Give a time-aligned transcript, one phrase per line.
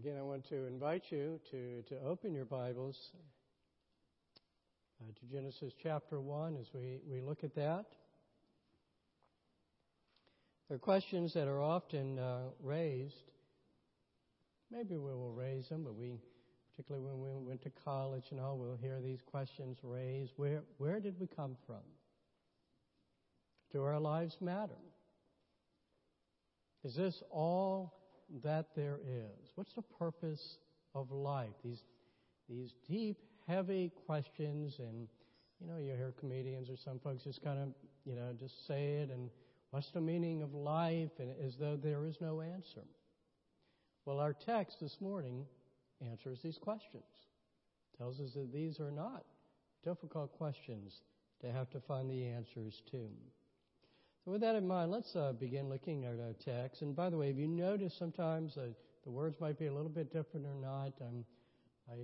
[0.00, 2.96] Again, I want to invite you to, to open your Bibles
[4.98, 7.84] uh, to Genesis chapter 1 as we, we look at that.
[10.68, 13.30] There are questions that are often uh, raised.
[14.70, 16.12] Maybe we will raise them, but we,
[16.70, 20.32] particularly when we went to college and all, we'll hear these questions raised.
[20.36, 21.84] Where, where did we come from?
[23.70, 24.80] Do our lives matter?
[26.84, 27.99] Is this all
[28.44, 29.52] that there is?
[29.54, 30.58] What's the purpose
[30.94, 31.54] of life?
[31.64, 31.82] These,
[32.48, 35.08] these deep, heavy questions, and
[35.60, 37.68] you know, you hear comedians or some folks just kind of,
[38.04, 39.30] you know, just say it, and
[39.70, 42.84] what's the meaning of life, and as though there is no answer.
[44.06, 45.44] Well, our text this morning
[46.00, 47.04] answers these questions.
[47.98, 49.24] Tells us that these are not
[49.84, 51.02] difficult questions
[51.40, 53.08] to have to find the answers to.
[54.24, 56.82] So, with that in mind, let's uh, begin looking at our text.
[56.82, 58.66] And by the way, if you notice sometimes uh,
[59.04, 61.24] the words might be a little bit different or not, um,
[61.90, 61.94] I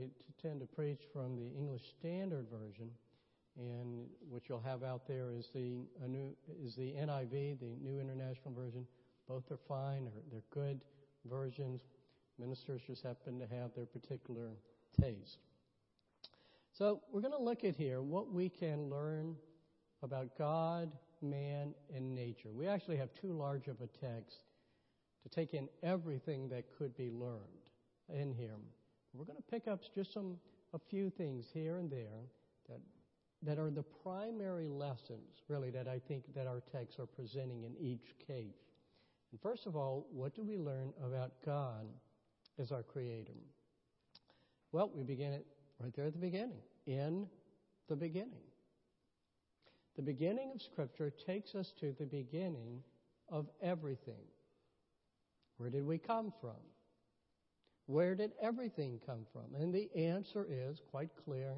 [0.41, 2.89] tend to preach from the English Standard Version,
[3.59, 8.55] and what you'll have out there is the new, is the NIV, the New International
[8.55, 8.87] Version.
[9.29, 10.81] Both are fine; they're, they're good
[11.27, 11.83] versions.
[12.39, 14.53] Ministers just happen to have their particular
[14.99, 15.37] taste.
[16.73, 19.37] So, we're going to look at here what we can learn
[20.03, 22.51] about God man, and nature.
[22.53, 24.39] We actually have too large of a text
[25.23, 27.41] to take in everything that could be learned
[28.13, 28.57] in here.
[29.13, 30.37] We're going to pick up just some
[30.75, 32.29] a few things here and there
[32.69, 32.81] that
[33.43, 37.77] that are the primary lessons, really, that I think that our texts are presenting in
[37.79, 38.73] each case.
[39.31, 41.87] And first of all, what do we learn about God
[42.59, 43.35] as our Creator?
[44.73, 45.47] Well, we begin it
[45.79, 46.61] right there at the beginning.
[46.87, 47.27] In
[47.89, 48.46] the beginning.
[49.97, 52.83] The beginning of Scripture takes us to the beginning
[53.31, 54.25] of everything.
[55.57, 56.61] Where did we come from?
[57.87, 59.55] Where did everything come from?
[59.55, 61.55] And the answer is quite clear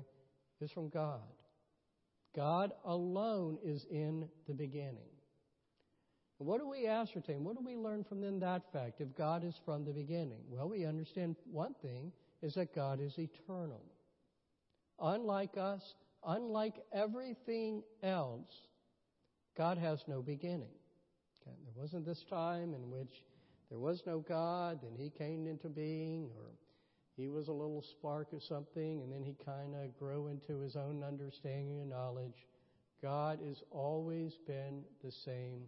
[0.61, 1.23] is from God.
[2.37, 5.11] God alone is in the beginning.
[6.39, 7.43] What do we ascertain?
[7.43, 10.43] What do we learn from then that fact if God is from the beginning?
[10.49, 12.13] Well, we understand one thing
[12.43, 13.83] is that God is eternal.
[15.01, 15.95] Unlike us,
[16.27, 18.51] unlike everything else,
[19.57, 20.75] God has no beginning.
[21.43, 21.57] Okay?
[21.65, 23.25] There wasn't this time in which
[23.71, 26.53] there was no God, and He came into being, or
[27.17, 30.77] He was a little spark of something, and then He kind of grew into His
[30.77, 32.47] own understanding and knowledge.
[33.03, 35.63] God has always been the same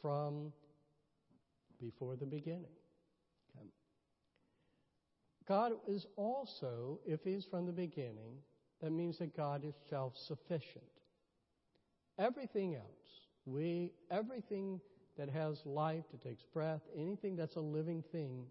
[0.00, 0.52] from
[1.80, 2.76] before the beginning.
[5.48, 8.36] God is also, if He's from the beginning,
[8.80, 10.84] that means that God is self sufficient.
[12.18, 12.84] Everything else,
[13.46, 14.80] we, everything
[15.16, 18.46] that has life, that takes breath, anything that's a living thing,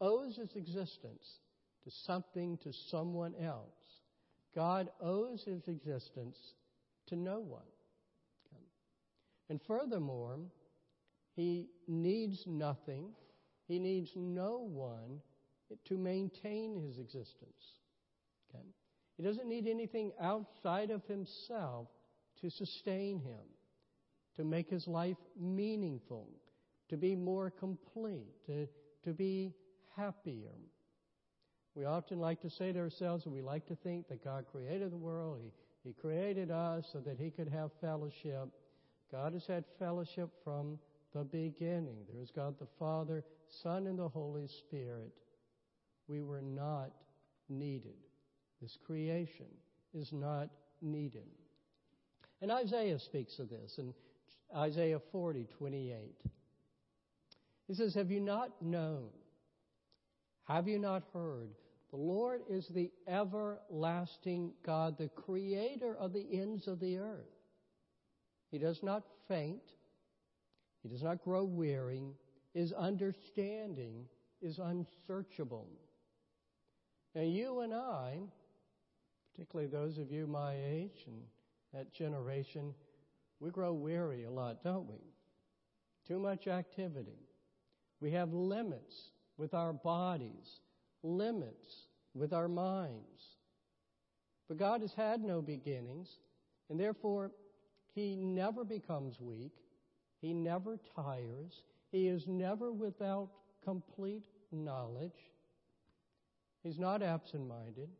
[0.00, 1.40] owes its existence
[1.84, 4.02] to something, to someone else.
[4.54, 6.36] God owes his existence
[7.08, 7.62] to no one.
[9.48, 10.38] And furthermore,
[11.36, 13.10] he needs nothing,
[13.68, 15.20] he needs no one
[15.84, 17.80] to maintain his existence.
[19.16, 21.88] He doesn't need anything outside of himself
[22.40, 23.44] to sustain him,
[24.36, 26.28] to make his life meaningful,
[26.90, 28.68] to be more complete, to,
[29.04, 29.54] to be
[29.96, 30.52] happier.
[31.74, 34.92] We often like to say to ourselves, and we like to think that God created
[34.92, 35.52] the world, He,
[35.88, 38.48] he created us so that He could have fellowship.
[39.10, 40.78] God has had fellowship from
[41.14, 41.98] the beginning.
[42.12, 43.24] There is God the Father,
[43.62, 45.12] Son, and the Holy Spirit.
[46.08, 46.90] We were not
[47.48, 48.05] needed.
[48.60, 49.46] This creation
[49.94, 50.48] is not
[50.80, 51.28] needed.
[52.40, 53.94] And Isaiah speaks of this in
[54.54, 55.98] Isaiah 40, 28.
[57.66, 59.08] He says, Have you not known?
[60.44, 61.50] Have you not heard?
[61.90, 67.24] The Lord is the everlasting God, the creator of the ends of the earth.
[68.50, 69.62] He does not faint.
[70.82, 72.04] He does not grow weary.
[72.54, 74.04] His understanding
[74.40, 75.68] is unsearchable.
[77.14, 78.18] And you and I
[79.36, 81.20] particularly those of you my age and
[81.74, 82.74] that generation,
[83.38, 84.96] we grow weary a lot, don't we?
[86.08, 87.18] Too much activity.
[88.00, 90.60] We have limits with our bodies,
[91.02, 93.36] limits with our minds.
[94.48, 96.08] But God has had no beginnings,
[96.70, 97.32] and therefore
[97.94, 99.52] He never becomes weak.
[100.22, 101.62] He never tires.
[101.92, 103.28] He is never without
[103.62, 105.34] complete knowledge.
[106.62, 107.90] He's not absent minded.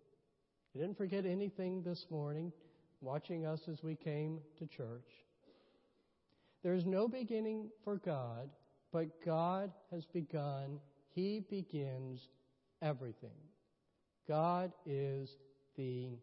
[0.76, 2.52] He didn't forget anything this morning,
[3.00, 5.08] watching us as we came to church.
[6.62, 8.50] There is no beginning for God,
[8.92, 10.78] but God has begun.
[11.14, 12.28] He begins
[12.82, 13.38] everything.
[14.28, 15.30] God is
[15.78, 16.18] the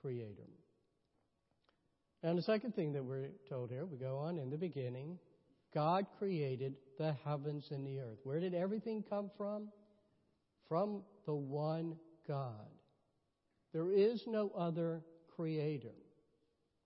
[0.00, 0.48] creator.
[2.22, 5.18] And the second thing that we're told here, we go on in the beginning,
[5.74, 8.20] God created the heavens and the earth.
[8.24, 9.68] Where did everything come from?
[10.70, 11.96] From the one
[12.26, 12.79] God.
[13.72, 15.02] There is no other
[15.36, 15.94] creator.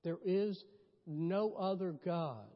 [0.03, 0.63] There is
[1.07, 2.47] no other God.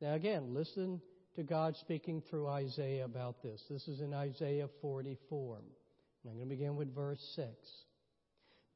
[0.00, 1.00] Now, again, listen
[1.36, 3.62] to God speaking through Isaiah about this.
[3.70, 5.58] This is in Isaiah 44.
[5.58, 7.48] And I'm going to begin with verse 6.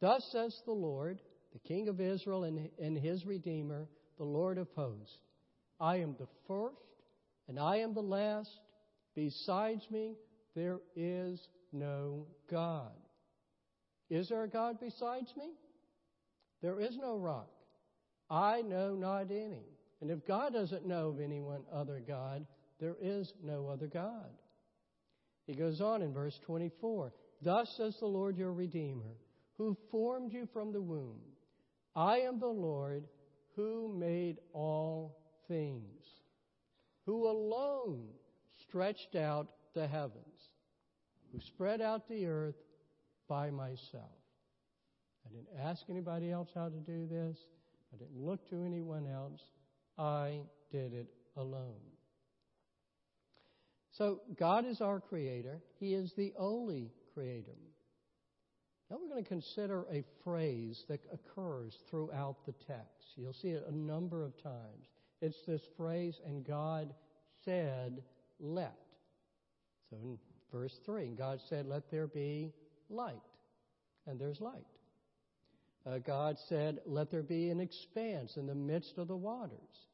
[0.00, 1.20] Thus says the Lord,
[1.52, 3.88] the King of Israel and, and his Redeemer,
[4.18, 5.18] the Lord of hosts
[5.80, 6.76] I am the first
[7.48, 8.60] and I am the last.
[9.16, 10.14] Besides me,
[10.54, 11.40] there is
[11.72, 12.92] no God.
[14.12, 15.54] Is there a God besides me?
[16.60, 17.48] There is no rock.
[18.28, 19.64] I know not any.
[20.02, 22.44] And if God doesn't know of any one other God,
[22.78, 24.28] there is no other God.
[25.46, 29.16] He goes on in verse 24 Thus says the Lord your Redeemer,
[29.56, 31.18] who formed you from the womb.
[31.96, 33.04] I am the Lord
[33.56, 35.16] who made all
[35.48, 36.04] things,
[37.06, 38.08] who alone
[38.68, 40.50] stretched out the heavens,
[41.32, 42.56] who spread out the earth
[43.32, 44.12] by myself.
[45.24, 47.38] I didn't ask anybody else how to do this.
[47.94, 49.40] I didn't look to anyone else.
[49.96, 50.40] I
[50.70, 51.08] did it
[51.38, 51.80] alone.
[53.92, 55.62] So, God is our creator.
[55.80, 57.56] He is the only creator.
[58.90, 63.16] Now, we're going to consider a phrase that occurs throughout the text.
[63.16, 64.88] You'll see it a number of times.
[65.22, 66.92] It's this phrase, and God
[67.46, 68.02] said,
[68.38, 68.76] let.
[69.88, 70.18] So, in
[70.52, 72.52] verse 3, God said, let there be
[72.92, 73.22] light.
[74.06, 74.66] And there's light.
[75.86, 79.86] Uh, God said, Let there be an expanse in the midst of the waters.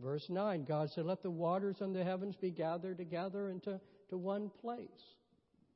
[0.00, 4.18] Verse 9, God said, Let the waters and the heavens be gathered together into to
[4.18, 5.14] one place.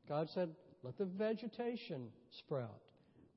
[0.08, 0.50] God said,
[0.82, 2.80] Let the vegetation sprout.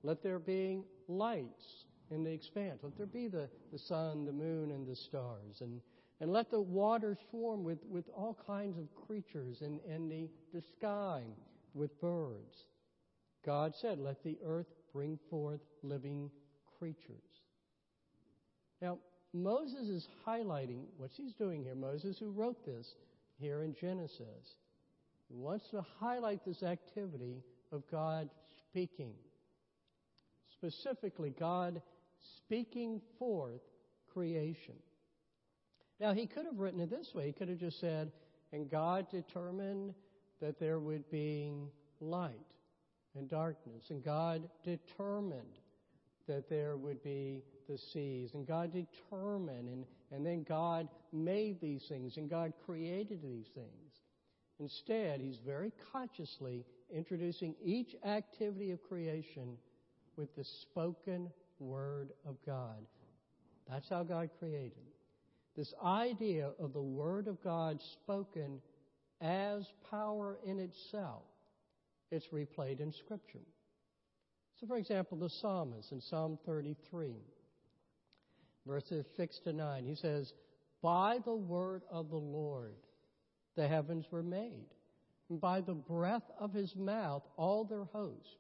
[0.04, 2.80] Let there be lights in the expanse.
[2.84, 5.62] Let there be the, the sun, the moon, and the stars.
[5.62, 5.82] And,
[6.20, 10.62] and let the waters swarm with, with all kinds of creatures and, and the, the
[10.78, 11.24] sky
[11.74, 12.66] with birds.
[13.48, 16.30] God said, Let the earth bring forth living
[16.78, 17.24] creatures.
[18.82, 19.00] Now,
[19.34, 21.74] Moses is highlighting what he's doing here.
[21.74, 22.96] Moses, who wrote this
[23.40, 24.58] here in Genesis,
[25.30, 27.42] wants to highlight this activity
[27.72, 28.30] of God
[28.70, 29.14] speaking.
[30.52, 31.82] Specifically, God
[32.38, 33.62] speaking forth
[34.14, 34.76] creation.
[36.02, 37.28] Now, he could have written it this way.
[37.28, 38.12] He could have just said,
[38.52, 39.94] and God determined
[40.42, 41.54] that there would be
[42.02, 42.36] light
[43.18, 43.86] and darkness.
[43.90, 45.60] And God determined
[46.28, 48.32] that there would be the seas.
[48.34, 53.94] And God determined, and, and then God made these things, and God created these things.
[54.60, 59.58] Instead, He's very consciously introducing each activity of creation
[60.16, 61.30] with the spoken
[61.60, 62.86] Word of God.
[63.70, 64.74] That's how God created.
[65.56, 68.62] This idea of the Word of God spoken
[69.22, 71.24] as power in itself
[72.12, 73.46] it's replayed in Scripture.
[74.60, 77.14] So, for example, the psalmist in Psalm 33,
[78.66, 80.34] verses 6 to 9, he says,
[80.82, 82.76] By the word of the Lord
[83.56, 84.68] the heavens were made,
[85.30, 88.38] and by the breath of his mouth all their host.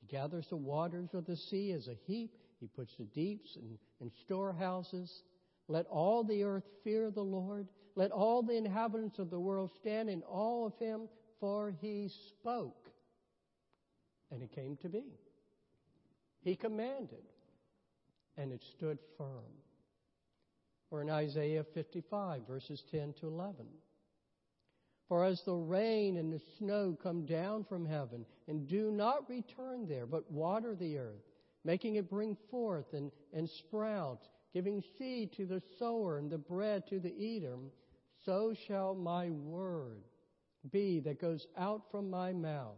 [0.00, 3.78] He gathers the waters of the sea as a heap, he puts the deeps in,
[4.00, 5.22] in storehouses.
[5.68, 7.68] Let all the earth fear the Lord.
[7.94, 11.08] Let all the inhabitants of the world stand in awe of him,
[11.40, 12.90] for he spoke,
[14.30, 15.04] and it came to be.
[16.42, 17.24] He commanded,
[18.36, 19.52] and it stood firm.
[20.90, 23.66] Or in Isaiah 55, verses 10 to 11.
[25.08, 29.86] For as the rain and the snow come down from heaven, and do not return
[29.86, 31.24] there, but water the earth,
[31.64, 36.86] making it bring forth and, and sprout, giving seed to the sower and the bread
[36.88, 37.56] to the eater,
[38.24, 40.02] so shall my word
[40.70, 42.76] be that goes out from my mouth.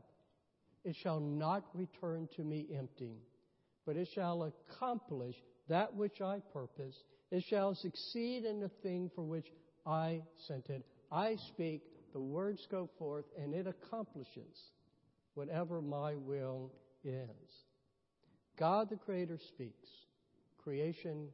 [0.84, 3.18] It shall not return to me empty,
[3.87, 5.37] but it shall accomplish
[5.68, 6.96] that which I purpose.
[7.30, 9.46] It shall succeed in the thing for which
[9.87, 10.84] I sent it.
[11.12, 11.82] I speak,
[12.12, 14.70] the words go forth, and it accomplishes
[15.34, 16.72] whatever my will
[17.04, 17.28] is.
[18.58, 19.88] God the Creator speaks.
[20.62, 21.28] Creation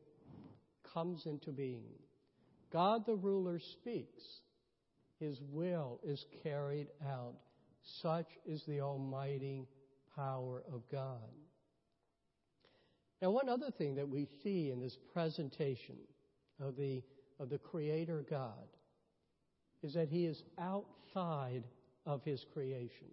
[0.92, 1.92] comes into being.
[2.72, 4.22] God the Ruler speaks.
[5.18, 7.34] His will is carried out.
[8.02, 9.66] Such is the almighty
[10.14, 11.30] power of God.
[13.22, 15.96] Now, one other thing that we see in this presentation
[16.60, 17.02] of the,
[17.40, 18.68] of the Creator God
[19.82, 21.64] is that He is outside
[22.04, 23.08] of His creation.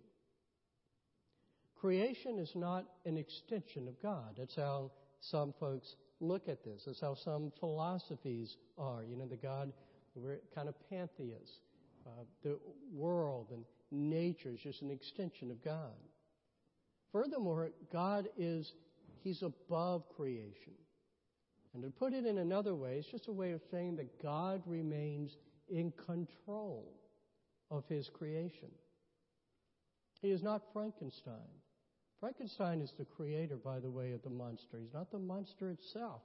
[1.79, 4.35] creation is not an extension of God.
[4.37, 6.83] That's how some folks look at this.
[6.85, 9.03] That's how some philosophies are.
[9.03, 9.71] You know, the God,
[10.15, 11.59] we're kind of pantheists.
[12.05, 12.59] Uh, the
[12.91, 15.93] world and nature is just an extension of God.
[17.11, 18.73] Furthermore, God is,
[19.23, 20.73] He's above creation.
[21.73, 24.61] And to put it in another way, it's just a way of saying that God
[24.65, 25.37] remains
[25.69, 26.93] in control
[27.71, 28.69] of His creation.
[30.21, 31.33] He is not Frankenstein.
[32.19, 34.79] Frankenstein is the creator, by the way, of the monster.
[34.79, 36.21] He's not the monster itself,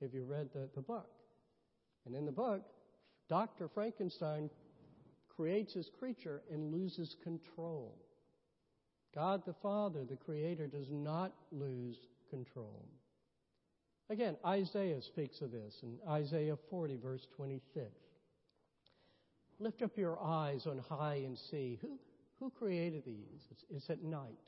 [0.00, 1.10] if you read the, the book.
[2.04, 2.62] And in the book,
[3.28, 3.68] Dr.
[3.68, 4.50] Frankenstein
[5.36, 7.94] creates his creature and loses control.
[9.14, 11.96] God the Father, the Creator, does not lose
[12.30, 12.86] control.
[14.08, 17.86] Again, Isaiah speaks of this in Isaiah 40, verse 26.
[19.58, 21.78] Lift up your eyes on high and see.
[21.80, 21.98] Who,
[22.38, 23.48] who created these?
[23.50, 24.38] It's, it's at night,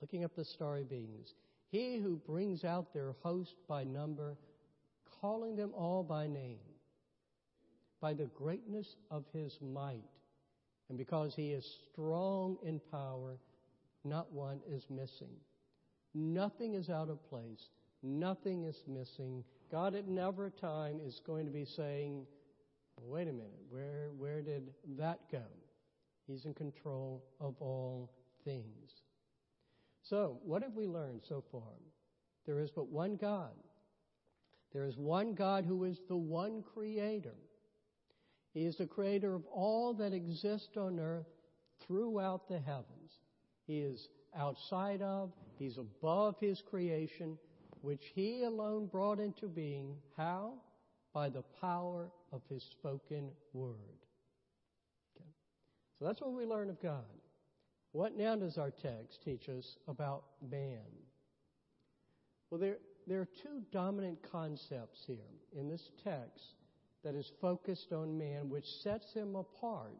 [0.00, 1.34] looking up the starry beings.
[1.70, 4.36] He who brings out their host by number,
[5.20, 6.69] calling them all by name
[8.00, 10.04] by the greatness of his might.
[10.88, 13.38] And because he is strong in power,
[14.04, 15.34] not one is missing.
[16.14, 17.68] Nothing is out of place.
[18.02, 19.44] Nothing is missing.
[19.70, 22.26] God at never time is going to be saying,
[23.02, 25.44] wait a minute, where, where did that go?
[26.26, 28.10] He's in control of all
[28.44, 29.02] things.
[30.02, 31.78] So, what have we learned so far?
[32.46, 33.54] There is but one God.
[34.72, 37.36] There is one God who is the one creator.
[38.52, 41.26] He is the creator of all that exists on earth
[41.86, 43.18] throughout the heavens.
[43.66, 47.38] He is outside of, he's above his creation,
[47.82, 49.96] which he alone brought into being.
[50.16, 50.54] How?
[51.12, 53.74] By the power of his spoken word.
[55.16, 55.30] Okay.
[55.98, 57.04] So that's what we learn of God.
[57.92, 60.78] What now does our text teach us about man?
[62.50, 65.16] Well, there, there are two dominant concepts here
[65.56, 66.54] in this text
[67.04, 69.98] that is focused on man, which sets him apart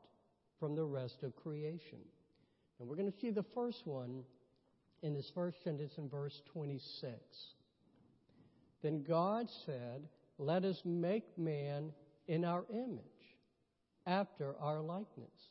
[0.59, 1.99] from the rest of creation.
[2.79, 4.23] And we're going to see the first one
[5.03, 7.15] in this first sentence in verse 26.
[8.83, 11.93] Then God said, Let us make man
[12.29, 13.03] in our image,
[14.07, 15.49] after our likeness.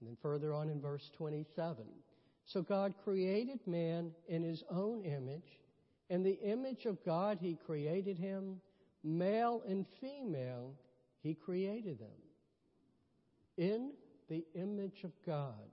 [0.00, 1.84] And then further on in verse 27.
[2.46, 5.60] So God created man in his own image.
[6.10, 8.60] In the image of God, he created him.
[9.04, 10.74] Male and female,
[11.22, 12.08] he created them.
[13.56, 13.92] In
[14.28, 15.68] the image of God.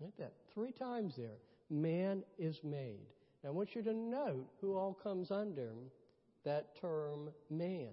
[0.00, 0.32] Like that.
[0.52, 1.38] Three times there.
[1.70, 3.06] Man is made.
[3.42, 5.70] Now I want you to note who all comes under
[6.44, 7.92] that term man.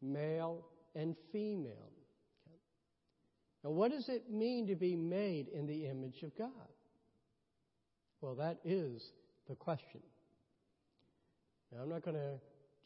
[0.00, 0.64] Male
[0.94, 1.90] and female.
[2.46, 2.58] Okay.
[3.64, 6.50] Now what does it mean to be made in the image of God?
[8.20, 9.12] Well, that is
[9.48, 10.00] the question.
[11.72, 12.38] Now I'm not going to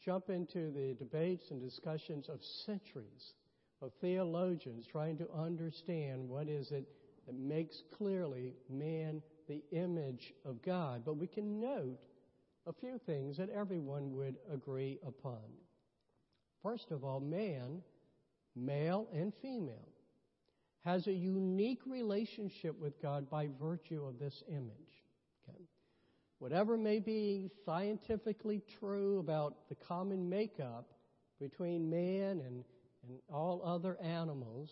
[0.07, 3.33] jump into the debates and discussions of centuries
[3.81, 6.87] of theologians trying to understand what is it
[7.25, 11.01] that makes clearly man the image of God.
[11.05, 11.99] But we can note
[12.65, 15.43] a few things that everyone would agree upon.
[16.63, 17.81] First of all, man,
[18.55, 19.89] male and female,
[20.85, 24.96] has a unique relationship with God by virtue of this image
[26.39, 30.93] whatever may be scientifically true about the common makeup
[31.39, 32.63] between man and,
[33.07, 34.69] and all other animals,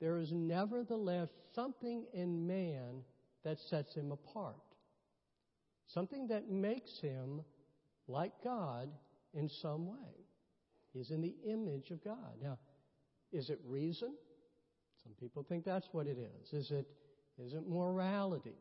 [0.00, 3.02] there is nevertheless something in man
[3.44, 4.56] that sets him apart.
[5.86, 7.42] Something that makes him
[8.08, 8.88] like God
[9.34, 10.26] in some way.
[10.92, 12.34] He's in the image of God.
[12.42, 12.58] Now,
[13.32, 14.14] is it reason?
[15.02, 16.52] Some people think that's what it is.
[16.52, 16.86] Is it,
[17.38, 18.56] is it morality?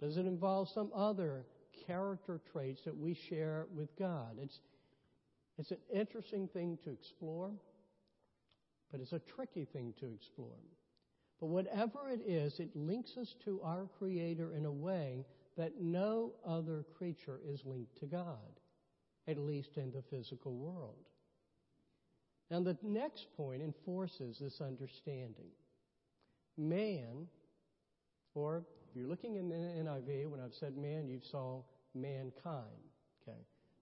[0.00, 1.44] Does it involve some other
[1.86, 4.36] character traits that we share with God?
[4.40, 4.60] It's,
[5.58, 7.50] it's an interesting thing to explore,
[8.90, 10.58] but it's a tricky thing to explore.
[11.40, 15.24] But whatever it is, it links us to our Creator in a way
[15.56, 18.60] that no other creature is linked to God,
[19.28, 20.96] at least in the physical world.
[22.50, 25.50] Now, the next point enforces this understanding.
[26.56, 27.26] Man,
[28.34, 31.62] or if you're looking in the NIV, when I've said man, you've saw
[31.96, 32.62] mankind.
[33.22, 33.36] Okay.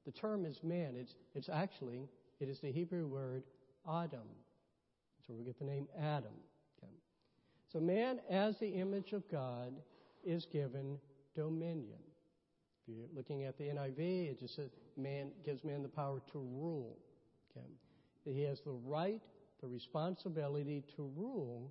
[0.06, 0.94] The term is man.
[0.96, 2.08] It's, it's actually,
[2.40, 3.42] it is the Hebrew word
[3.86, 4.20] Adam.
[5.18, 6.32] That's where we get the name Adam.
[6.78, 6.92] Okay.
[7.70, 9.74] So man, as the image of God,
[10.24, 10.98] is given
[11.36, 11.98] dominion.
[12.80, 16.38] If you're looking at the NIV, it just says man gives man the power to
[16.38, 16.96] rule.
[17.50, 17.66] Okay.
[18.24, 19.20] He has the right,
[19.60, 21.70] the responsibility to rule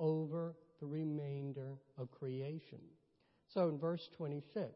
[0.00, 2.80] over the remainder of creation.
[3.52, 4.72] So in verse 26,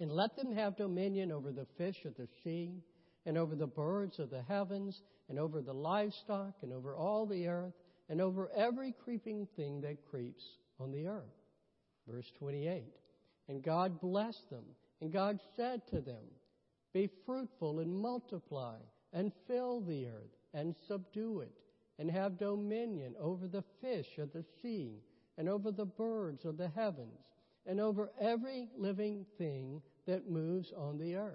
[0.00, 2.82] and let them have dominion over the fish of the sea,
[3.26, 7.46] and over the birds of the heavens, and over the livestock, and over all the
[7.46, 7.74] earth,
[8.08, 10.42] and over every creeping thing that creeps
[10.80, 11.22] on the earth.
[12.08, 12.84] Verse 28.
[13.48, 14.64] And God blessed them,
[15.00, 16.24] and God said to them,
[16.92, 18.76] Be fruitful and multiply,
[19.12, 21.60] and fill the earth, and subdue it,
[22.00, 25.02] and have dominion over the fish of the sea,
[25.36, 27.20] and over the birds of the heavens,
[27.66, 31.34] and over every living thing that moves on the earth.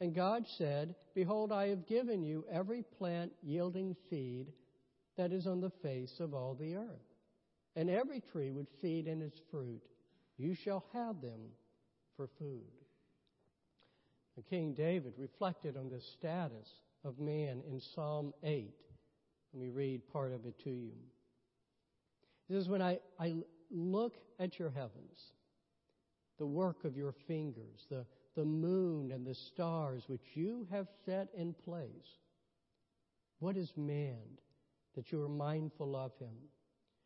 [0.00, 4.52] And God said, Behold, I have given you every plant yielding seed
[5.16, 7.10] that is on the face of all the earth,
[7.74, 9.82] and every tree with seed in its fruit.
[10.38, 11.40] You shall have them
[12.16, 12.62] for food.
[14.36, 16.68] And King David reflected on the status
[17.04, 18.72] of man in Psalm 8.
[19.52, 20.92] Let me read part of it to you.
[22.48, 23.34] This is When I, I
[23.70, 25.32] look at your heavens,
[26.38, 31.28] the work of your fingers, the, the moon and the stars which you have set
[31.36, 32.18] in place,
[33.38, 34.18] what is man
[34.94, 36.34] that you are mindful of him?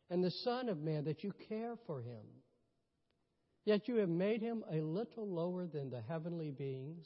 [0.09, 2.25] And the Son of Man that you care for him?
[3.65, 7.05] Yet you have made him a little lower than the heavenly beings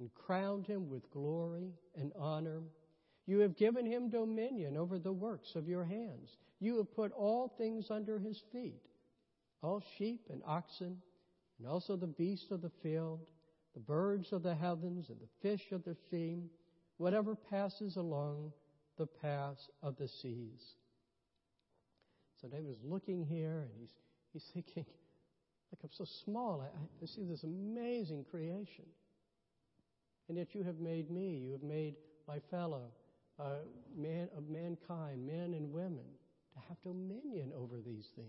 [0.00, 2.62] and crowned him with glory and honor.
[3.26, 6.36] You have given him dominion over the works of your hands.
[6.60, 8.82] You have put all things under his feet
[9.62, 10.96] all sheep and oxen,
[11.58, 13.20] and also the beasts of the field,
[13.74, 16.50] the birds of the heavens, and the fish of the sea,
[16.96, 18.52] whatever passes along
[18.98, 20.60] the paths of the seas.
[22.40, 23.92] So David's looking here and he's,
[24.32, 24.84] he's thinking,
[25.70, 26.60] like I'm so small.
[26.60, 26.66] I,
[27.02, 28.84] I see this amazing creation.
[30.28, 31.94] And yet you have made me, you have made
[32.26, 32.90] my fellow
[33.42, 33.56] uh,
[33.96, 36.04] man of mankind, men and women,
[36.54, 38.28] to have dominion over these things.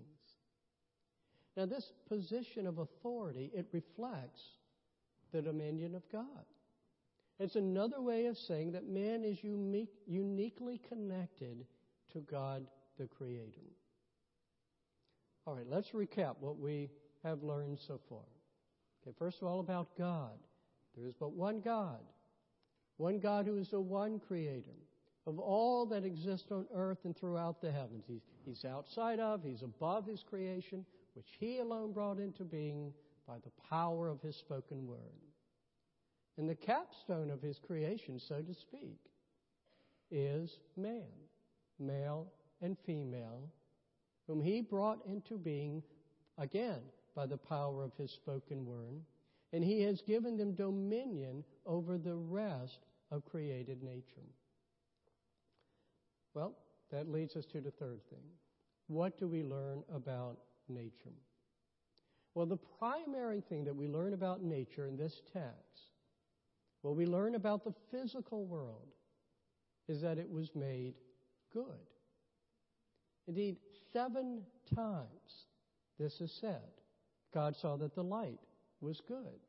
[1.55, 4.41] Now, this position of authority, it reflects
[5.31, 6.45] the dominion of God.
[7.39, 11.65] It's another way of saying that man is unique, uniquely connected
[12.13, 12.65] to God
[12.97, 13.69] the Creator.
[15.45, 16.89] All right, let's recap what we
[17.23, 18.19] have learned so far.
[19.01, 20.37] Okay, first of all, about God.
[20.95, 21.99] There is but one God,
[22.97, 24.77] one God who is the one Creator
[25.25, 28.03] of all that exists on earth and throughout the heavens.
[28.07, 32.93] He's, he's outside of, He's above His creation, which He alone brought into being
[33.27, 34.99] by the power of His spoken word.
[36.37, 38.99] And the capstone of His creation, so to speak,
[40.11, 41.03] is man,
[41.79, 42.27] male
[42.61, 43.49] and female,
[44.27, 45.81] whom He brought into being,
[46.37, 46.81] again,
[47.15, 49.01] by the power of His spoken word.
[49.53, 52.79] And He has given them dominion over the rest
[53.11, 54.27] of created nature.
[56.33, 56.53] Well,
[56.91, 58.23] that leads us to the third thing.
[58.87, 61.13] What do we learn about nature?
[62.35, 65.91] Well, the primary thing that we learn about nature in this text,
[66.81, 68.87] what we learn about the physical world,
[69.87, 70.95] is that it was made
[71.53, 71.65] good.
[73.27, 73.57] Indeed,
[73.91, 74.41] seven
[74.75, 75.45] times
[75.99, 76.61] this is said.
[77.33, 78.39] God saw that the light
[78.81, 79.39] was good.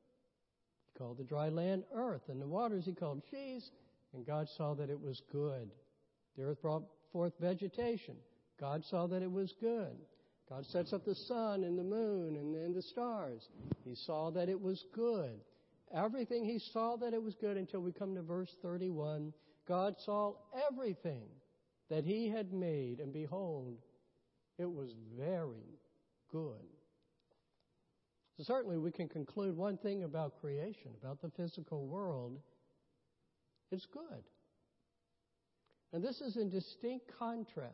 [0.92, 3.70] He called the dry land earth, and the waters he called seas,
[4.12, 5.70] and God saw that it was good.
[6.36, 8.16] The earth brought forth vegetation.
[8.60, 9.96] God saw that it was good.
[10.48, 13.48] God sets up the sun and the moon and, and the stars.
[13.84, 15.40] He saw that it was good.
[15.92, 19.32] Everything he saw that it was good until we come to verse 31.
[19.66, 20.34] God saw
[20.70, 21.28] everything
[21.88, 23.78] that he had made, and behold,
[24.58, 25.78] it was very
[26.30, 26.66] good.
[28.36, 32.40] So certainly we can conclude one thing about creation, about the physical world.
[33.70, 34.24] It's good.
[35.94, 37.70] And this is in distinct contrast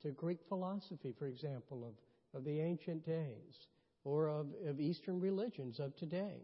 [0.00, 3.66] to Greek philosophy, for example, of, of the ancient days,
[4.02, 6.40] or of, of Eastern religions of today,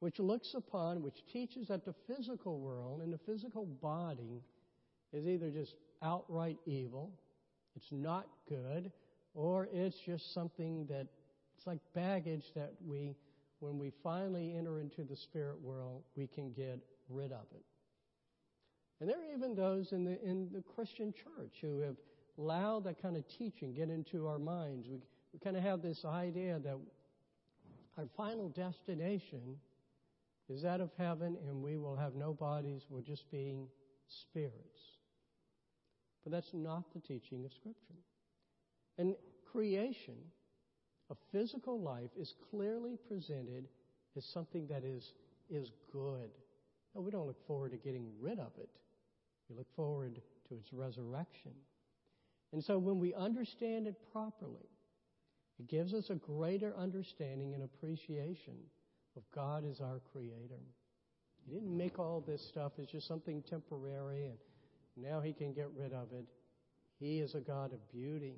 [0.00, 4.42] which looks upon, which teaches that the physical world and the physical body
[5.14, 7.10] is either just outright evil,
[7.76, 8.92] it's not good,
[9.32, 11.06] or it's just something that
[11.56, 13.16] it's like baggage that we,
[13.60, 17.64] when we finally enter into the spirit world, we can get rid of it.
[19.00, 21.96] And there are even those in the, in the Christian church who have
[22.38, 24.86] allowed that kind of teaching get into our minds.
[24.88, 24.98] We,
[25.32, 26.78] we kind of have this idea that
[27.96, 29.56] our final destination
[30.48, 33.68] is that of heaven and we will have no bodies, we'll just be
[34.08, 34.80] spirits.
[36.24, 38.00] But that's not the teaching of Scripture.
[38.98, 39.14] And
[39.50, 40.16] creation,
[41.10, 43.66] a physical life, is clearly presented
[44.16, 45.12] as something that is,
[45.48, 46.30] is good.
[46.94, 48.68] No, we don't look forward to getting rid of it.
[49.50, 51.52] We look forward to its resurrection.
[52.52, 54.68] And so when we understand it properly,
[55.60, 58.54] It gives us a greater understanding and appreciation
[59.14, 60.62] of God as our Creator.
[61.44, 64.38] He didn't make all this stuff it's just something temporary and
[64.96, 66.24] now He can get rid of it.
[66.98, 68.36] He is a God of beauty,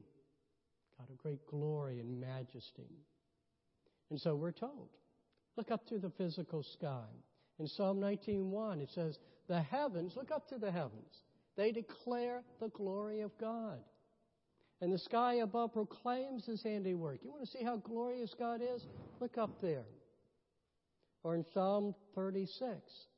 [0.99, 2.91] God of great glory and majesty.
[4.11, 4.89] And so we're told
[5.57, 7.07] look up to the physical sky.
[7.59, 11.23] In Psalm 19:1 it says, "The heavens, look up to the heavens.
[11.55, 13.85] They declare the glory of God."
[14.81, 17.23] And the sky above proclaims his handiwork.
[17.23, 18.85] You want to see how glorious God is?
[19.21, 19.87] Look up there.
[21.23, 23.09] Or in Psalm 36,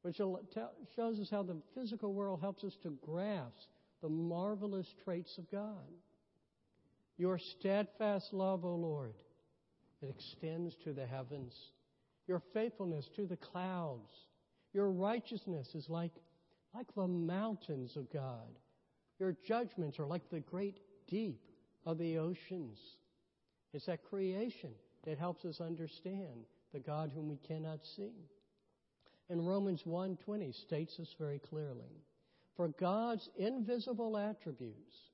[0.00, 5.48] which shows us how the physical world helps us to grasp the marvelous traits of
[5.48, 5.86] God.
[7.18, 9.14] Your steadfast love, O Lord,
[10.00, 11.54] it extends to the heavens.
[12.32, 14.10] Your faithfulness to the clouds.
[14.72, 16.12] Your righteousness is like,
[16.74, 18.48] like the mountains of God.
[19.20, 21.42] Your judgments are like the great deep
[21.84, 22.78] of the oceans.
[23.74, 24.70] It's that creation
[25.04, 28.30] that helps us understand the God whom we cannot see.
[29.28, 32.00] And Romans 1:20 states this very clearly.
[32.56, 35.10] For God's invisible attributes,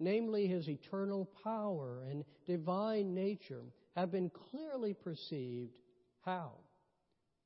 [0.00, 5.70] namely his eternal power and divine nature, have been clearly perceived
[6.26, 6.52] how?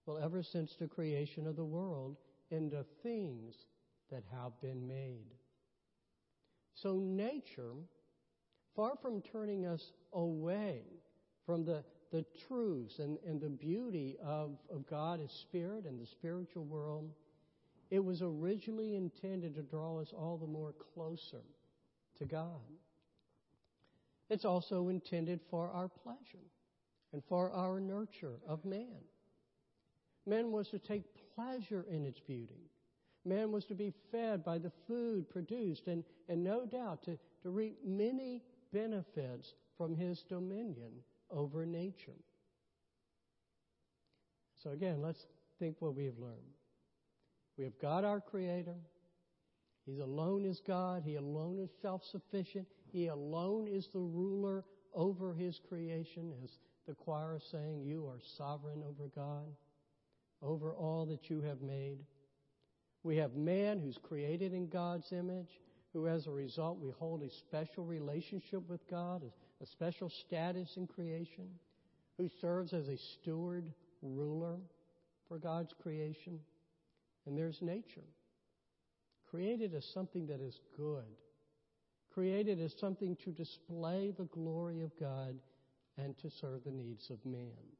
[0.07, 2.16] Well, ever since the creation of the world
[2.51, 3.55] in the things
[4.11, 5.35] that have been made.
[6.75, 7.75] So nature,
[8.75, 10.83] far from turning us away
[11.45, 16.07] from the, the truths and, and the beauty of, of God as spirit and the
[16.07, 17.11] spiritual world,
[17.90, 21.43] it was originally intended to draw us all the more closer
[22.19, 22.47] to God.
[24.31, 26.47] It's also intended for our pleasure
[27.12, 29.03] and for our nurture of man.
[30.27, 32.70] Man was to take pleasure in its beauty.
[33.25, 37.51] Man was to be fed by the food produced and, and no doubt to, to
[37.51, 38.42] reap many
[38.73, 40.92] benefits from his dominion
[41.31, 42.16] over nature.
[44.62, 45.27] So again, let's
[45.59, 46.37] think what we have learned.
[47.57, 48.77] We have God our Creator.
[49.87, 51.03] He alone is God.
[51.05, 52.66] He alone is self sufficient.
[52.92, 56.51] He alone is the ruler over His creation, as
[56.87, 59.55] the choir saying, You are sovereign over God,
[60.43, 61.99] over all that you have made.
[63.03, 65.61] We have man who's created in God's image,
[65.93, 69.23] who as a result we hold a special relationship with God,
[69.61, 71.49] a special status in creation,
[72.19, 74.57] who serves as a steward, ruler
[75.29, 76.38] for God's creation.
[77.27, 78.07] And there's nature,
[79.31, 81.05] created as something that is good,
[82.12, 85.35] created as something to display the glory of God
[86.03, 87.77] and to serve the needs of man.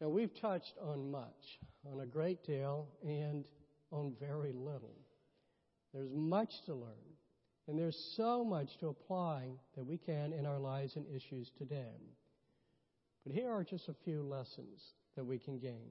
[0.00, 1.58] Now, we've touched on much,
[1.90, 3.44] on a great deal, and
[3.90, 4.94] on very little.
[5.92, 7.16] There's much to learn,
[7.66, 11.96] and there's so much to apply that we can in our lives and issues today.
[13.26, 14.80] But here are just a few lessons
[15.16, 15.90] that we can gain.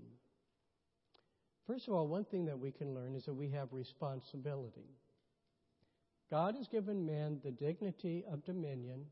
[1.68, 4.96] First of all, one thing that we can learn is that we have responsibility.
[6.32, 9.06] God has given man the dignity of dominion,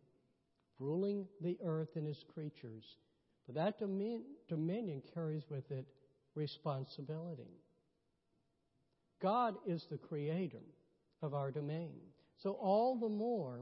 [0.80, 2.98] ruling the earth and its creatures.
[3.46, 5.86] But that dominion carries with it
[6.36, 7.62] responsibility.
[9.22, 10.64] God is the creator
[11.22, 12.00] of our domain.
[12.38, 13.60] So, all the more,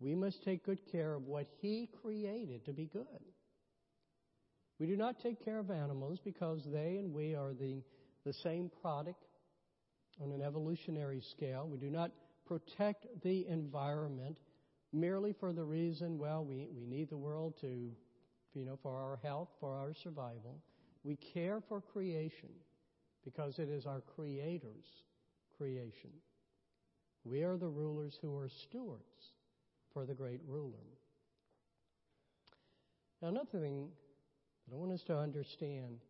[0.00, 3.04] we must take good care of what He created to be good.
[4.80, 7.82] We do not take care of animals because they and we are the
[8.24, 9.24] the same product
[10.20, 11.68] on an evolutionary scale.
[11.70, 12.10] We do not
[12.46, 14.38] protect the environment
[14.94, 17.90] merely for the reason, well, we, we need the world to,
[18.54, 20.62] you know, for our health, for our survival.
[21.02, 22.50] We care for creation
[23.24, 25.02] because it is our Creator's
[25.56, 26.10] creation.
[27.24, 29.32] We are the rulers who are stewards
[29.92, 30.86] for the great ruler.
[33.20, 33.88] Now, another thing
[34.68, 36.00] that I want us to understand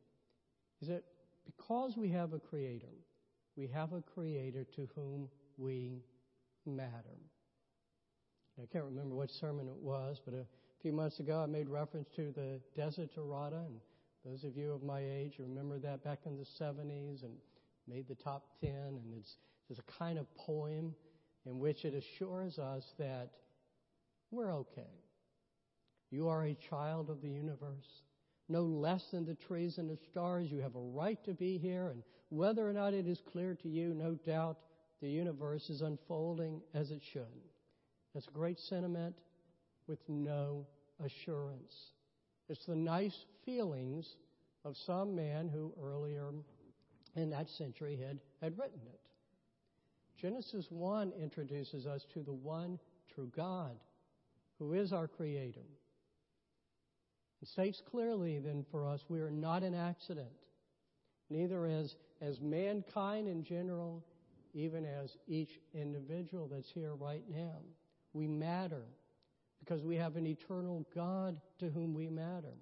[0.82, 1.04] is that
[1.44, 2.86] because we have a Creator,
[3.56, 6.02] we have a Creator to whom we
[6.66, 7.18] matter.
[8.62, 10.46] I can't remember what sermon it was, but a
[10.80, 13.80] few months ago I made reference to the Desiderata, and
[14.24, 17.34] those of you of my age remember that back in the 70s and
[17.88, 19.36] made the top 10, and it's,
[19.68, 20.94] it's a kind of poem
[21.46, 23.30] in which it assures us that
[24.30, 24.82] we're okay.
[26.10, 28.02] You are a child of the universe
[28.48, 30.50] no less than the trees and the stars.
[30.50, 33.68] You have a right to be here, and whether or not it is clear to
[33.68, 34.58] you, no doubt
[35.00, 37.24] the universe is unfolding as it should.
[38.14, 39.16] That's a great sentiment
[39.88, 40.66] with no
[41.05, 41.74] assurance.
[42.48, 44.16] It's the nice feelings
[44.64, 46.31] of some man who earlier
[47.16, 49.00] in that century had, had written it.
[50.20, 52.79] Genesis 1 introduces us to the one
[53.14, 53.77] true God,
[54.59, 55.66] who is our Creator.
[57.42, 60.33] It states clearly then for us we are not an accident,
[61.29, 64.03] neither as, as mankind in general,
[64.55, 67.59] even as each individual that's here right now.
[68.14, 68.85] We matter
[69.61, 72.57] because we have an eternal God to whom we matter.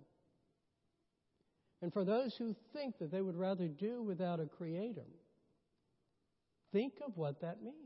[1.82, 5.06] And for those who think that they would rather do without a creator,
[6.72, 7.76] think of what that means.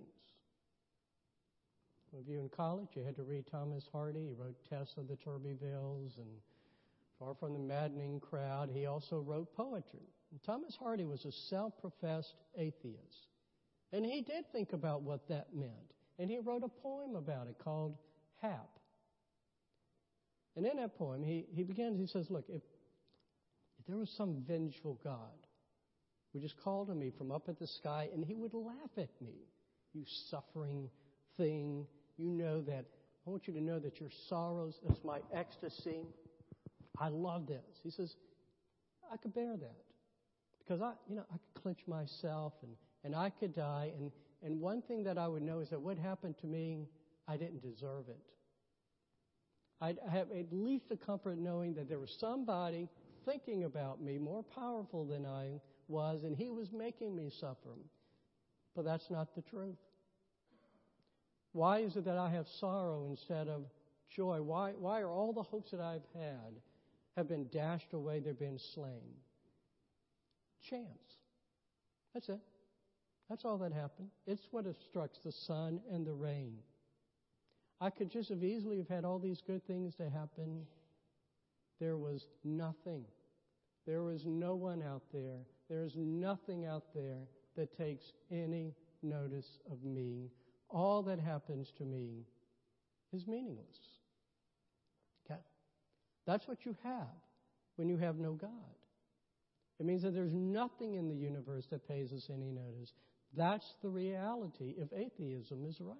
[2.11, 4.27] Some of you in college, you had to read Thomas Hardy.
[4.27, 6.29] He wrote Tess of the d'Urbervilles and
[7.19, 8.71] Far from the Maddening Crowd.
[8.73, 10.07] He also wrote poetry.
[10.31, 13.29] And Thomas Hardy was a self professed atheist.
[13.93, 15.96] And he did think about what that meant.
[16.19, 17.97] And he wrote a poem about it called
[18.41, 18.69] Hap.
[20.57, 22.63] And in that poem, he, he begins, he says, Look, if,
[23.79, 25.19] if there was some vengeful God
[26.33, 29.11] who just called to me from up at the sky and he would laugh at
[29.21, 29.35] me,
[29.93, 30.89] you suffering
[31.37, 32.87] thing, you know that,
[33.27, 36.07] I want you to know that your sorrows is my ecstasy.
[36.99, 37.65] I love this.
[37.83, 38.15] He says,
[39.13, 39.77] I could bear that.
[40.59, 42.73] Because I, you know, I could clench myself and,
[43.05, 43.93] and I could die.
[43.99, 44.11] And,
[44.44, 46.88] and one thing that I would know is that what happened to me,
[47.27, 48.20] I didn't deserve it.
[49.81, 52.88] I'd have at least the comfort knowing that there was somebody
[53.25, 57.77] thinking about me more powerful than I was, and he was making me suffer.
[58.75, 59.77] But that's not the truth.
[61.53, 63.64] Why is it that I have sorrow instead of
[64.11, 64.42] joy?
[64.42, 66.61] Why, why are all the hopes that I've had
[67.16, 69.14] have been dashed away, they've been slain?
[70.68, 70.87] Chance.
[72.12, 72.40] That's it.
[73.29, 74.09] That's all that happened.
[74.27, 76.59] It's what obstructs the sun and the rain.
[77.81, 80.65] I could just have easily have had all these good things to happen.
[81.81, 83.05] There was nothing.
[83.87, 85.41] There was no one out there.
[85.69, 87.19] There is nothing out there
[87.57, 90.31] that takes any notice of me.
[90.71, 92.25] All that happens to me
[93.12, 93.79] is meaningless.
[95.25, 95.41] Okay?
[96.27, 97.09] That's what you have
[97.77, 98.51] when you have no God.
[99.79, 102.93] It means that there's nothing in the universe that pays us any notice.
[103.35, 105.97] That's the reality if atheism is right.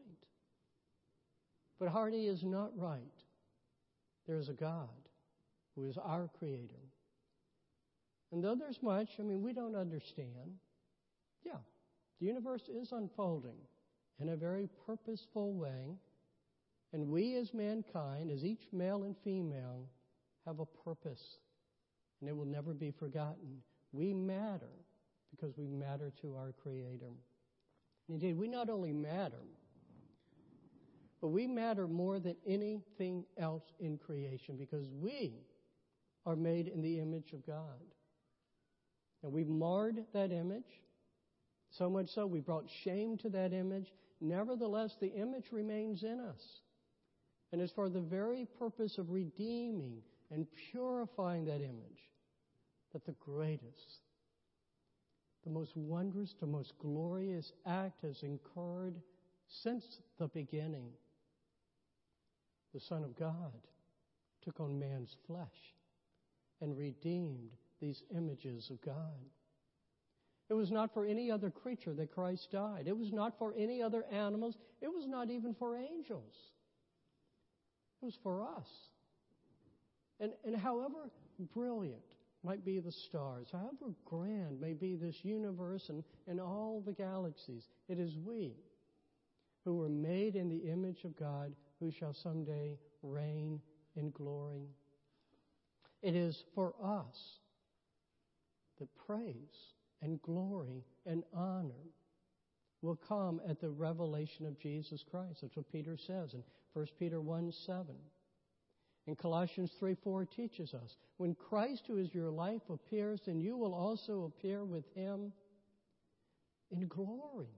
[1.79, 3.01] But Hardy is not right.
[4.27, 4.89] There is a God
[5.75, 6.75] who is our Creator.
[8.33, 10.59] And though there's much, I mean, we don't understand,
[11.45, 11.59] yeah,
[12.19, 13.59] the universe is unfolding
[14.19, 15.99] in a very purposeful way.
[16.93, 19.87] And we as mankind, as each male and female,
[20.47, 21.39] have a purpose.
[22.21, 23.63] And it will never be forgotten.
[23.93, 24.86] We matter
[25.31, 27.13] because we matter to our Creator.
[28.09, 29.43] Indeed, we not only matter,
[31.21, 35.35] but we matter more than anything else in creation because we
[36.25, 37.83] are made in the image of God.
[39.23, 40.81] And we've marred that image,
[41.71, 43.93] so much so we brought shame to that image.
[44.21, 46.41] Nevertheless, the image remains in us.
[47.53, 52.11] And it's for the very purpose of redeeming and purifying that image
[52.93, 54.01] that the greatest,
[55.47, 58.97] the most wondrous, the most glorious act has incurred
[59.49, 59.85] since
[60.19, 60.91] the beginning
[62.75, 63.53] the Son of God,
[64.45, 65.47] took on man's flesh
[66.61, 68.95] and redeemed these images of God.
[70.51, 72.85] It was not for any other creature that Christ died.
[72.87, 74.57] It was not for any other animals.
[74.83, 76.35] It was not even for angels.
[78.03, 78.69] It was for us.
[80.21, 81.11] And, and however
[81.55, 82.16] brilliant
[82.47, 87.65] might be the stars, however grand may be this universe and, and all the galaxies,
[87.89, 88.53] it is we
[89.65, 93.61] who were made in the image of God who shall someday reign
[93.97, 94.69] in glory.
[96.03, 97.17] It is for us
[98.79, 101.75] that praise and glory and honor
[102.81, 105.39] will come at the revelation of Jesus Christ.
[105.43, 107.87] That's what Peter says in 1 Peter 1 7.
[109.07, 113.75] And Colossians 3:4 teaches us when Christ, who is your life, appears, then you will
[113.75, 115.33] also appear with him
[116.71, 117.55] in glory.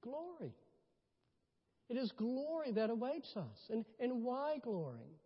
[0.00, 0.54] Glory.
[1.88, 3.68] It is glory that awaits us.
[3.70, 5.18] And, and why glory?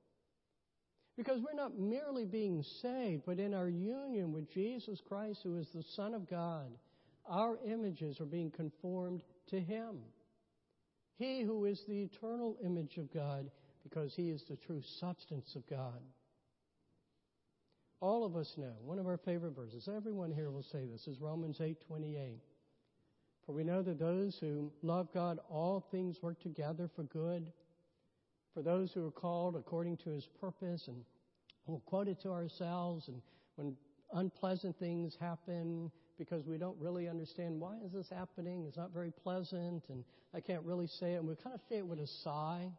[1.16, 5.68] Because we're not merely being saved, but in our union with Jesus Christ, who is
[5.74, 6.72] the Son of God,
[7.26, 9.98] our images are being conformed to Him.
[11.18, 13.50] He who is the eternal image of God,
[13.92, 16.00] because He is the true substance of God.
[18.00, 21.20] All of us know, one of our favorite verses, everyone here will say this, is
[21.20, 22.40] Romans 8 28.
[23.46, 27.52] For we know that those who love God, all things work together for good.
[28.54, 31.04] For those who are called according to his purpose, and
[31.66, 33.20] we'll quote it to ourselves, and
[33.56, 33.76] when
[34.12, 39.10] unpleasant things happen because we don't really understand why is this happening, it's not very
[39.10, 42.06] pleasant, and I can't really say it, and we kind of say it with a
[42.22, 42.70] sigh.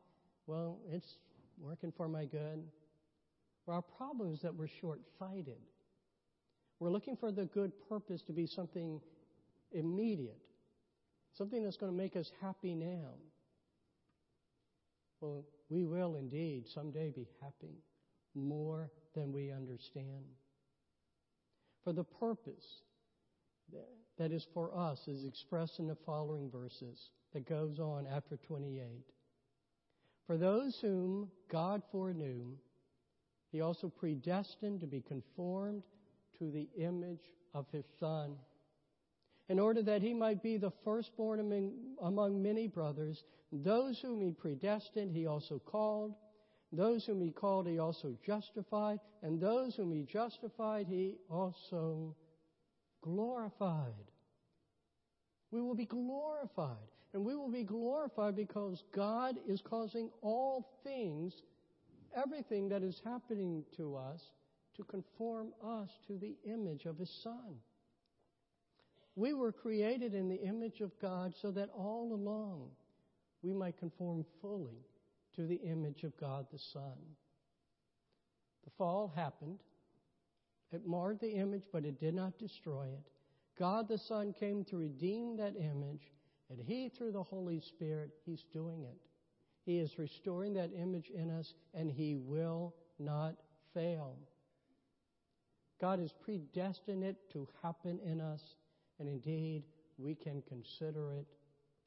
[0.48, 1.18] Well, it's
[1.60, 2.64] working for my good.
[3.66, 5.60] Well, our problem is that we're short sighted.
[6.80, 9.00] We're looking for the good purpose to be something
[9.72, 10.42] immediate,
[11.38, 13.14] something that's going to make us happy now.
[15.22, 17.78] Well, we will indeed someday be happy
[18.36, 20.26] more than we understand.
[21.84, 22.82] For the purpose
[24.18, 28.84] that is for us is expressed in the following verses that goes on after 28.
[30.28, 32.58] For those whom God foreknew,
[33.52, 35.84] he also predestined to be conformed
[36.40, 38.36] to the image of his Son,
[39.50, 41.40] in order that he might be the firstborn
[42.02, 43.24] among, many brothers.
[43.52, 46.16] Those whom he predestined, he also called.
[46.72, 49.00] Those whom he called, he also justified.
[49.22, 52.16] And those whom he justified, he also
[53.02, 54.12] glorified.
[55.52, 56.78] We will be glorified.
[57.13, 61.34] And we will be glorified because God is causing all things,
[62.15, 64.21] everything that is happening to us,
[64.78, 67.56] to conform us to the image of His Son.
[69.15, 72.69] We were created in the image of God so that all along
[73.43, 74.88] we might conform fully
[75.36, 76.97] to the image of God the Son.
[78.63, 79.60] The fall happened.
[80.71, 83.04] It marred the image, but it did not destroy it.
[83.60, 86.12] God the Son came to redeem that image,
[86.54, 88.98] and He, through the Holy Spirit, He's doing it.
[89.66, 93.36] He is restoring that image in us, and He will not
[93.74, 94.16] fail.
[95.82, 98.42] God has predestined it to happen in us,
[99.00, 99.63] and indeed,
[99.98, 101.28] we can consider it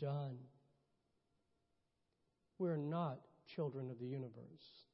[0.01, 0.37] done.
[2.59, 4.85] We're not children of the universe.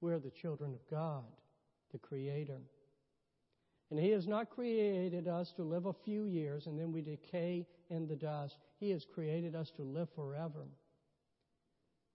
[0.00, 1.24] We're the children of God,
[1.92, 2.60] the Creator.
[3.90, 7.66] And He has not created us to live a few years and then we decay
[7.90, 8.56] in the dust.
[8.78, 10.66] He has created us to live forever.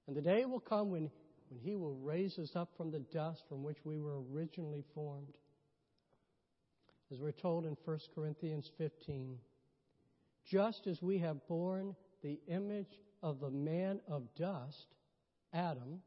[0.07, 1.09] And the day will come when,
[1.49, 5.37] when He will raise us up from the dust from which we were originally formed.
[7.11, 9.37] As we're told in 1 Corinthians 15,
[10.45, 14.87] just as we have borne the image of the man of dust,
[15.53, 16.01] Adam,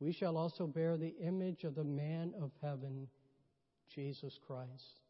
[0.00, 3.06] we shall also bear the image of the man of heaven,
[3.94, 5.00] Jesus Christ.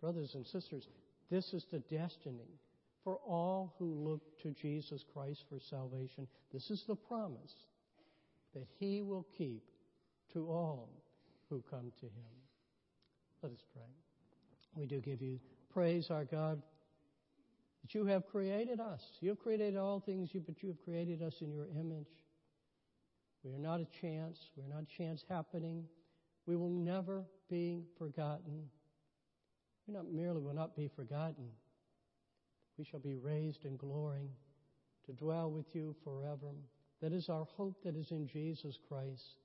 [0.00, 0.86] Brothers and sisters,
[1.30, 2.60] this is the destiny
[3.02, 6.26] for all who look to Jesus Christ for salvation.
[6.52, 7.54] This is the promise
[8.54, 9.62] that He will keep
[10.32, 10.88] to all
[11.50, 12.34] who come to Him.
[13.42, 13.82] Let us pray.
[14.74, 15.38] We do give you
[15.72, 16.62] praise, our God,
[17.82, 19.02] that you have created us.
[19.20, 22.08] You have created all things, but you have created us in your image.
[23.42, 24.38] We are not a chance.
[24.56, 25.84] We're not a chance happening.
[26.46, 28.70] We will never be forgotten.
[29.86, 31.48] We not merely will not be forgotten.
[32.78, 34.30] We shall be raised in glory
[35.06, 36.52] to dwell with you forever.
[37.02, 39.36] That is our hope that is in Jesus Christ.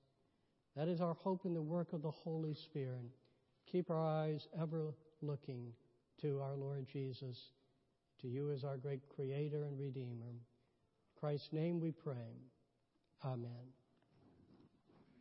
[0.75, 3.11] That is our hope in the work of the Holy Spirit.
[3.69, 5.73] Keep our eyes ever looking
[6.21, 7.51] to our Lord Jesus,
[8.21, 10.29] to you as our great Creator and Redeemer.
[10.29, 10.39] In
[11.19, 12.39] Christ's name we pray.
[13.23, 13.78] Amen.